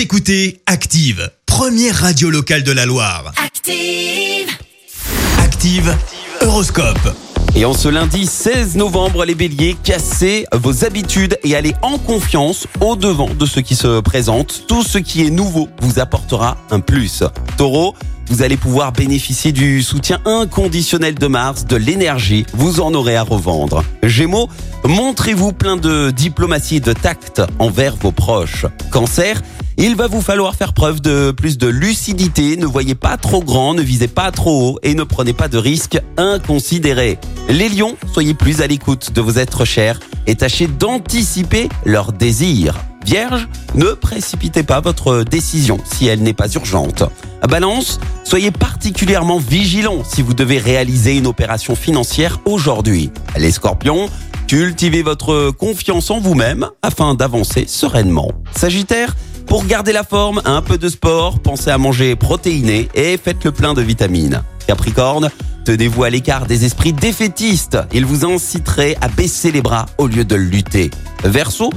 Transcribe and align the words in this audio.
Vous 0.00 0.04
écoutez 0.04 0.62
Active, 0.64 1.30
première 1.44 1.94
radio 1.94 2.30
locale 2.30 2.62
de 2.62 2.72
la 2.72 2.86
Loire. 2.86 3.34
Active. 3.36 4.48
Active, 5.38 5.94
Horoscope. 6.40 7.14
Et 7.54 7.66
en 7.66 7.74
ce 7.74 7.88
lundi 7.88 8.24
16 8.24 8.76
novembre, 8.76 9.26
les 9.26 9.34
béliers, 9.34 9.76
cassez 9.84 10.46
vos 10.54 10.86
habitudes 10.86 11.38
et 11.44 11.54
allez 11.54 11.74
en 11.82 11.98
confiance 11.98 12.66
au 12.80 12.96
devant 12.96 13.28
de 13.28 13.44
ce 13.44 13.60
qui 13.60 13.76
se 13.76 14.00
présente. 14.00 14.64
Tout 14.66 14.82
ce 14.82 14.96
qui 14.96 15.26
est 15.26 15.30
nouveau 15.30 15.68
vous 15.82 15.98
apportera 15.98 16.56
un 16.70 16.80
plus. 16.80 17.22
Taureau, 17.58 17.94
vous 18.30 18.42
allez 18.42 18.56
pouvoir 18.56 18.92
bénéficier 18.92 19.52
du 19.52 19.82
soutien 19.82 20.20
inconditionnel 20.24 21.16
de 21.16 21.26
Mars, 21.26 21.66
de 21.66 21.76
l'énergie, 21.76 22.46
vous 22.54 22.80
en 22.80 22.94
aurez 22.94 23.16
à 23.16 23.22
revendre. 23.22 23.84
Gémeaux, 24.04 24.48
montrez-vous 24.84 25.52
plein 25.52 25.76
de 25.76 26.10
diplomatie 26.10 26.76
et 26.76 26.80
de 26.80 26.92
tact 26.92 27.42
envers 27.58 27.96
vos 27.96 28.12
proches. 28.12 28.66
Cancer, 28.90 29.42
il 29.76 29.96
va 29.96 30.06
vous 30.06 30.20
falloir 30.20 30.54
faire 30.54 30.72
preuve 30.72 31.00
de 31.00 31.32
plus 31.32 31.58
de 31.58 31.66
lucidité, 31.66 32.56
ne 32.56 32.66
voyez 32.66 32.94
pas 32.94 33.16
trop 33.16 33.42
grand, 33.42 33.74
ne 33.74 33.82
visez 33.82 34.08
pas 34.08 34.30
trop 34.30 34.70
haut 34.70 34.78
et 34.82 34.94
ne 34.94 35.02
prenez 35.02 35.32
pas 35.32 35.48
de 35.48 35.58
risques 35.58 36.00
inconsidérés. 36.16 37.18
Les 37.48 37.68
lions, 37.68 37.96
soyez 38.12 38.34
plus 38.34 38.60
à 38.62 38.66
l'écoute 38.66 39.12
de 39.12 39.20
vos 39.20 39.32
êtres 39.32 39.64
chers 39.64 39.98
et 40.26 40.36
tâchez 40.36 40.66
d'anticiper 40.66 41.68
leurs 41.84 42.12
désirs. 42.12 42.78
Vierge, 43.04 43.48
ne 43.74 43.92
précipitez 43.92 44.62
pas 44.62 44.80
votre 44.80 45.24
décision 45.24 45.78
si 45.84 46.06
elle 46.06 46.22
n'est 46.22 46.32
pas 46.32 46.48
urgente. 46.48 47.04
Balance, 47.48 47.98
soyez 48.24 48.50
particulièrement 48.50 49.38
vigilant 49.38 50.04
si 50.04 50.22
vous 50.22 50.34
devez 50.34 50.58
réaliser 50.58 51.16
une 51.16 51.26
opération 51.26 51.74
financière 51.74 52.38
aujourd'hui. 52.44 53.10
Les 53.36 53.50
scorpions, 53.50 54.08
cultivez 54.46 55.02
votre 55.02 55.50
confiance 55.50 56.10
en 56.10 56.20
vous-même 56.20 56.68
afin 56.82 57.14
d'avancer 57.14 57.66
sereinement. 57.66 58.30
Sagittaire, 58.54 59.16
pour 59.46 59.64
garder 59.66 59.92
la 59.92 60.04
forme, 60.04 60.42
un 60.44 60.62
peu 60.62 60.78
de 60.78 60.88
sport, 60.88 61.40
pensez 61.40 61.70
à 61.70 61.78
manger 61.78 62.14
protéiné 62.14 62.88
et 62.94 63.16
faites 63.16 63.42
le 63.44 63.50
plein 63.50 63.74
de 63.74 63.82
vitamines. 63.82 64.42
Capricorne, 64.68 65.30
tenez-vous 65.64 66.04
à 66.04 66.10
l'écart 66.10 66.46
des 66.46 66.64
esprits 66.64 66.92
défaitistes. 66.92 67.78
Ils 67.92 68.06
vous 68.06 68.24
inciteraient 68.24 68.96
à 69.00 69.08
baisser 69.08 69.50
les 69.50 69.62
bras 69.62 69.86
au 69.98 70.06
lieu 70.06 70.24
de 70.24 70.36
lutter. 70.36 70.90
Verseau, 71.24 71.70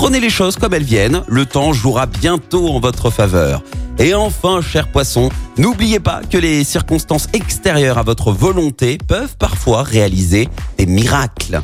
prenez 0.00 0.18
les 0.18 0.30
choses 0.30 0.56
comme 0.56 0.72
elles 0.72 0.82
viennent. 0.82 1.22
Le 1.28 1.44
temps 1.44 1.74
jouera 1.74 2.06
bientôt 2.06 2.70
en 2.70 2.80
votre 2.80 3.10
faveur. 3.10 3.62
Et 3.98 4.14
enfin, 4.14 4.62
cher 4.62 4.90
poisson, 4.90 5.28
n'oubliez 5.58 6.00
pas 6.00 6.22
que 6.30 6.38
les 6.38 6.64
circonstances 6.64 7.28
extérieures 7.34 7.98
à 7.98 8.02
votre 8.02 8.32
volonté 8.32 8.96
peuvent 8.96 9.36
parfois 9.38 9.82
réaliser 9.82 10.48
des 10.78 10.86
miracles. 10.86 11.60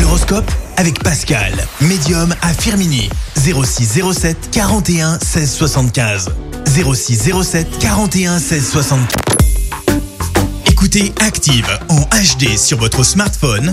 L'horoscope 0.00 0.48
avec 0.76 1.02
Pascal, 1.02 1.52
médium 1.80 2.32
à 2.40 2.54
Firmini. 2.54 3.10
0607 3.36 4.50
41 4.52 5.18
16 5.18 5.50
75. 5.50 6.30
0607 6.68 7.78
41 7.80 8.38
16 8.38 8.70
75. 8.70 9.08
Écoutez 10.70 11.12
Active 11.18 11.66
en 11.88 12.02
HD 12.02 12.56
sur 12.56 12.78
votre 12.78 13.02
smartphone, 13.02 13.72